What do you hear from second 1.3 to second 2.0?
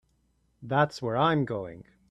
going.